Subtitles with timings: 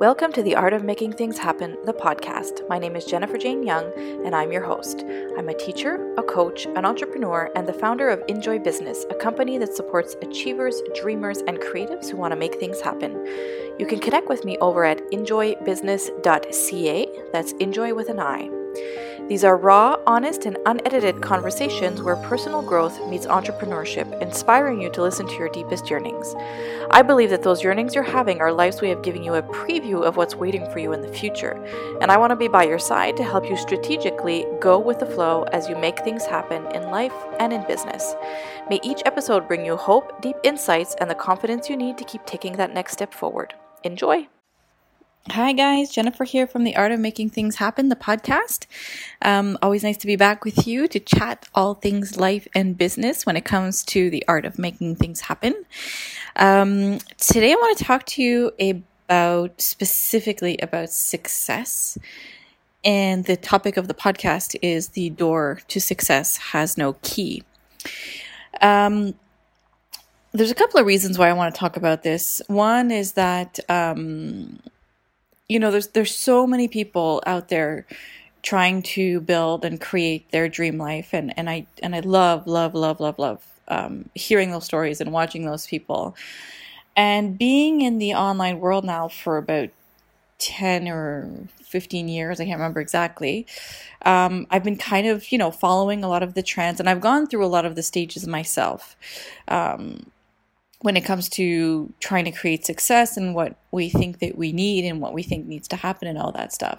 [0.00, 2.68] Welcome to the Art of Making Things Happen, the podcast.
[2.68, 3.92] My name is Jennifer Jane Young,
[4.26, 5.04] and I'm your host.
[5.38, 9.56] I'm a teacher, a coach, an entrepreneur, and the founder of Injoy Business, a company
[9.58, 13.24] that supports achievers, dreamers, and creatives who want to make things happen.
[13.78, 17.08] You can connect with me over at injoybusiness.ca.
[17.32, 18.63] That's enjoy with an I.
[19.28, 25.00] These are raw, honest, and unedited conversations where personal growth meets entrepreneurship, inspiring you to
[25.00, 26.34] listen to your deepest yearnings.
[26.90, 30.02] I believe that those yearnings you're having are life's way of giving you a preview
[30.02, 31.52] of what's waiting for you in the future.
[32.02, 35.06] And I want to be by your side to help you strategically go with the
[35.06, 38.14] flow as you make things happen in life and in business.
[38.68, 42.26] May each episode bring you hope, deep insights, and the confidence you need to keep
[42.26, 43.54] taking that next step forward.
[43.84, 44.28] Enjoy!
[45.30, 45.90] Hi, guys.
[45.90, 48.66] Jennifer here from the Art of Making Things Happen, the podcast.
[49.22, 53.24] Um, always nice to be back with you to chat all things life and business
[53.24, 55.64] when it comes to the art of making things happen.
[56.36, 61.96] Um, today, I want to talk to you about specifically about success.
[62.84, 67.44] And the topic of the podcast is the door to success has no key.
[68.60, 69.14] Um,
[70.32, 72.42] there's a couple of reasons why I want to talk about this.
[72.46, 74.58] One is that, um,
[75.48, 77.86] you know, there's there's so many people out there
[78.42, 82.74] trying to build and create their dream life, and and I and I love love
[82.74, 86.16] love love love um, hearing those stories and watching those people,
[86.96, 89.70] and being in the online world now for about
[90.38, 91.30] ten or
[91.62, 93.46] 15 years i can't remember exactly
[94.04, 97.00] um, i've been kind of you know following a lot of the trends and i've
[97.00, 98.96] gone through a lot of the stages myself.
[99.48, 100.06] Um,
[100.84, 104.84] when it comes to trying to create success and what we think that we need
[104.84, 106.78] and what we think needs to happen and all that stuff.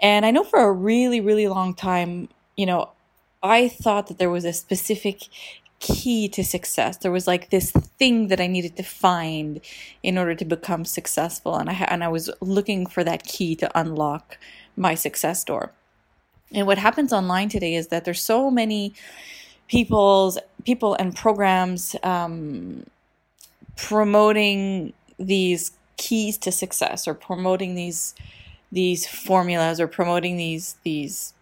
[0.00, 2.88] And I know for a really, really long time, you know,
[3.42, 5.24] I thought that there was a specific
[5.80, 6.96] key to success.
[6.96, 9.60] There was like this thing that I needed to find
[10.02, 13.78] in order to become successful, and I and I was looking for that key to
[13.78, 14.38] unlock
[14.78, 15.72] my success door.
[16.52, 18.94] And what happens online today is that there's so many
[19.68, 22.86] people's people and programs um,
[23.76, 28.14] promoting these keys to success or promoting these
[28.72, 31.32] these formulas or promoting these these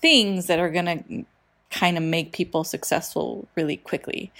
[0.00, 1.24] things that are going to
[1.70, 4.32] kind of make people successful really quickly.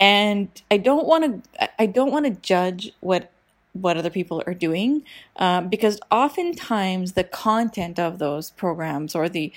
[0.00, 3.30] And i don't want to i don't want to judge what
[3.72, 5.02] what other people are doing
[5.36, 9.52] um, because oftentimes the content of those programs or the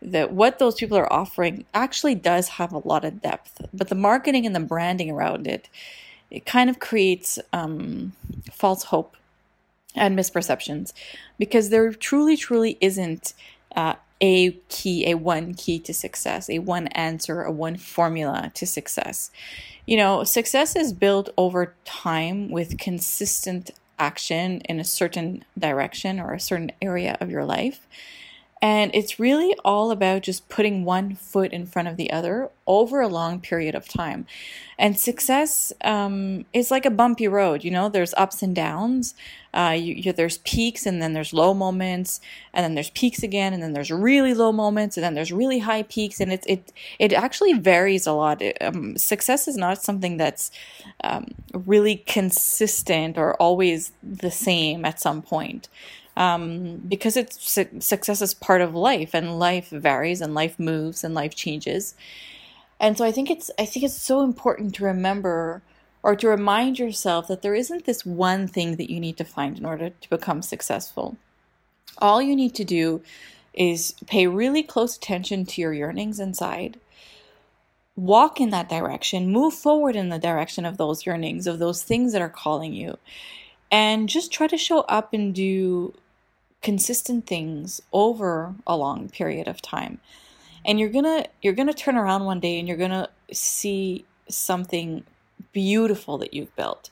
[0.00, 3.94] that what those people are offering actually does have a lot of depth but the
[3.94, 5.68] marketing and the branding around it
[6.30, 8.12] it kind of creates um,
[8.52, 9.16] false hope
[9.94, 10.92] and misperceptions
[11.38, 13.34] because there truly, truly isn't
[13.74, 18.66] uh, a key, a one key to success, a one answer, a one formula to
[18.66, 19.30] success.
[19.86, 26.32] You know, success is built over time with consistent action in a certain direction or
[26.32, 27.86] a certain area of your life.
[28.60, 33.00] And it's really all about just putting one foot in front of the other over
[33.00, 34.26] a long period of time.
[34.78, 39.14] And success um, is like a bumpy road, you know, there's ups and downs.
[39.54, 42.20] Uh, you, you, there's peaks and then there's low moments,
[42.52, 45.60] and then there's peaks again, and then there's really low moments, and then there's really
[45.60, 46.20] high peaks.
[46.20, 48.42] And it, it, it actually varies a lot.
[48.60, 50.50] Um, success is not something that's
[51.02, 55.68] um, really consistent or always the same at some point
[56.18, 61.04] um, because it's su- success is part of life and life varies and life moves
[61.04, 61.94] and life changes.
[62.80, 65.62] And so i think it's i think it's so important to remember
[66.02, 69.58] or to remind yourself that there isn't this one thing that you need to find
[69.58, 71.16] in order to become successful.
[71.98, 73.02] All you need to do
[73.52, 76.78] is pay really close attention to your yearnings inside.
[77.96, 79.32] Walk in that direction.
[79.32, 82.96] Move forward in the direction of those yearnings of those things that are calling you.
[83.70, 85.94] And just try to show up and do
[86.62, 90.00] consistent things over a long period of time.
[90.64, 95.04] And you're gonna you're gonna turn around one day and you're gonna see something
[95.52, 96.90] beautiful that you've built.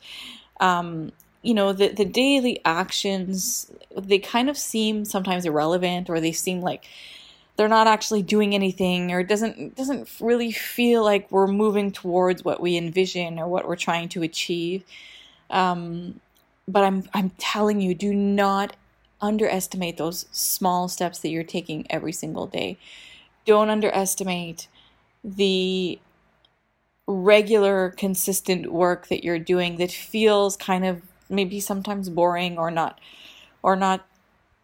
[0.60, 1.12] Um,
[1.42, 6.60] you know the, the daily actions they kind of seem sometimes irrelevant or they seem
[6.60, 6.86] like
[7.56, 12.44] they're not actually doing anything or it doesn't doesn't really feel like we're moving towards
[12.44, 14.82] what we envision or what we're trying to achieve.
[15.50, 16.20] Um,
[16.68, 18.76] but i'm i'm telling you do not
[19.20, 22.78] underestimate those small steps that you're taking every single day.
[23.44, 24.68] Don't underestimate
[25.24, 25.98] the
[27.06, 33.00] regular, consistent work that you're doing that feels kind of maybe sometimes boring or not,
[33.62, 34.06] or not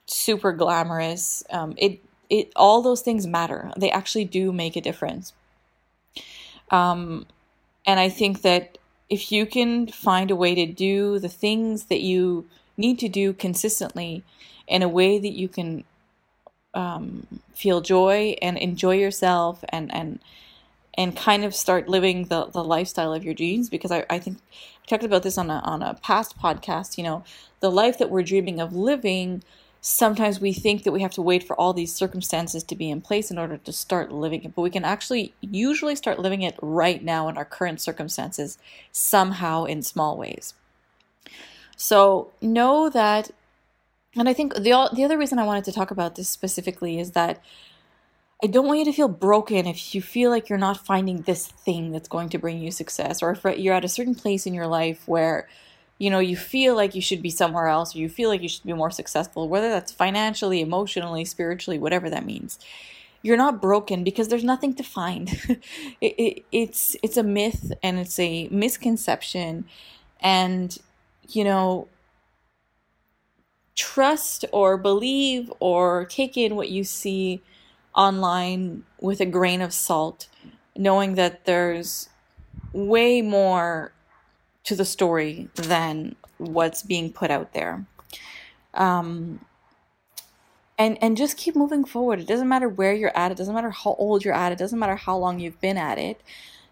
[0.06, 1.43] super glamorous.
[1.50, 2.00] Um, it
[2.31, 3.70] it all those things matter.
[3.76, 5.34] They actually do make a difference.
[6.70, 7.26] Um,
[7.87, 8.78] and I think that
[9.10, 12.46] if you can find a way to do the things that you
[12.82, 14.23] need to do consistently
[14.67, 15.84] in a way that you can
[16.75, 20.19] um, feel joy and enjoy yourself and and
[20.94, 24.37] and kind of start living the, the lifestyle of your dreams because I, I think
[24.82, 27.25] I talked about this on a on a past podcast, you know,
[27.61, 29.43] the life that we're dreaming of living,
[29.81, 33.00] sometimes we think that we have to wait for all these circumstances to be in
[33.00, 34.55] place in order to start living it.
[34.55, 38.58] But we can actually usually start living it right now in our current circumstances,
[38.93, 40.55] somehow in small ways.
[41.82, 43.32] So know that
[44.17, 47.11] and I think the the other reason I wanted to talk about this specifically is
[47.11, 47.43] that
[48.40, 51.49] I don't want you to feel broken if you feel like you're not finding this
[51.49, 54.46] thing that's going to bring you success, or if uh, you're at a certain place
[54.46, 55.49] in your life where
[55.99, 58.49] you know you feel like you should be somewhere else, or you feel like you
[58.49, 62.61] should be more successful, whether that's financially, emotionally, spiritually, whatever that means.
[63.23, 65.31] You're not broken because there's nothing to find.
[66.00, 69.64] it, it, it's it's a myth and it's a misconception,
[70.20, 70.78] and
[71.34, 71.88] you know
[73.75, 77.43] trust or believe or take in what you see
[77.94, 80.29] online with a grain of salt,
[80.76, 82.08] knowing that there's
[82.73, 83.93] way more
[84.64, 87.85] to the story than what's being put out there.
[88.75, 89.44] Um,
[90.78, 92.20] and and just keep moving forward.
[92.20, 93.31] It doesn't matter where you're at.
[93.31, 94.52] It doesn't matter how old you're at.
[94.52, 96.20] It doesn't matter how long you've been at it.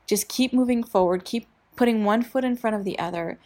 [0.06, 1.24] Just keep moving forward.
[1.24, 1.46] Keep
[1.76, 3.38] putting one foot in front of the other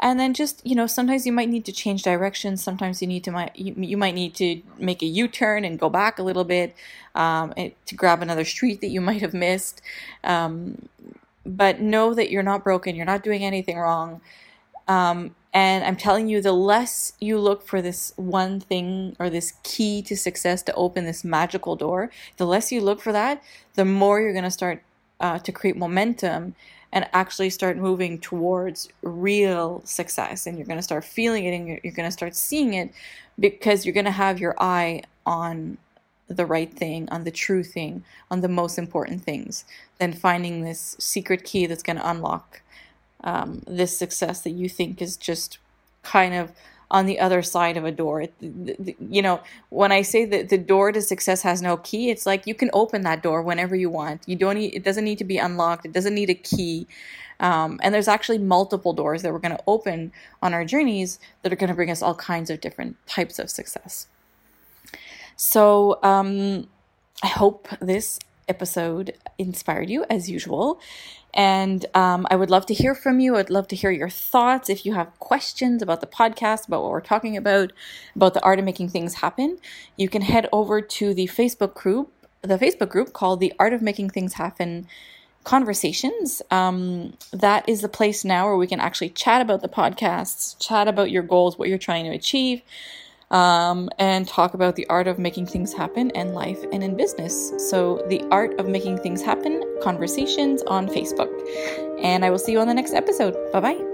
[0.00, 3.22] and then just you know sometimes you might need to change direction sometimes you need
[3.22, 6.74] to you, you might need to make a u-turn and go back a little bit
[7.14, 7.54] um,
[7.86, 9.80] to grab another street that you might have missed.
[10.24, 10.88] Um,
[11.46, 12.94] but know that you're not broken.
[12.94, 14.20] You're not doing anything wrong.
[14.86, 19.54] Um, and i'm telling you the less you look for this one thing or this
[19.62, 23.42] key to success to open this magical door the less you look for that
[23.74, 24.82] the more you're going to start
[25.18, 26.54] uh, to create momentum
[26.92, 30.46] and actually start moving towards real success.
[30.46, 32.92] And you're going to start feeling it and you're, you're going to start seeing it
[33.38, 35.78] because you're going to have your eye on
[36.28, 39.64] the right thing on the true thing on the most important things.
[39.98, 42.62] Than finding this secret key that's going to unlock
[43.22, 45.58] um, this success that you think is just
[46.02, 46.52] kind of
[46.90, 48.26] on the other side of a door.
[48.40, 52.46] You know, when I say that the door to success has no key, it's like
[52.46, 54.22] you can open that door whenever you want.
[54.26, 55.86] You don't need, it doesn't need to be unlocked.
[55.86, 56.86] It doesn't need a key.
[57.38, 61.52] Um, and there's actually multiple doors that we're going to open on our journeys that
[61.52, 64.08] are going to bring us all kinds of different types of success.
[65.36, 66.68] So um,
[67.22, 70.80] I hope this episode inspired you as usual.
[71.32, 73.36] And um, I would love to hear from you.
[73.36, 74.68] I'd love to hear your thoughts.
[74.68, 77.72] If you have questions about the podcast, about what we're talking about,
[78.16, 79.58] about the art of making things happen,
[79.96, 82.12] you can head over to the Facebook group,
[82.42, 84.88] the Facebook group called the Art of Making Things Happen
[85.44, 86.42] Conversations.
[86.50, 90.88] Um, that is the place now where we can actually chat about the podcasts, chat
[90.88, 92.62] about your goals, what you're trying to achieve
[93.30, 97.52] um, and talk about the art of making things happen in life and in business.
[97.70, 101.30] So, the art of making things happen conversations on Facebook.
[102.02, 103.36] And I will see you on the next episode.
[103.52, 103.89] Bye bye.